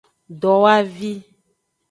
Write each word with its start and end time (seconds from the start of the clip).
Dowavi. 0.41 1.13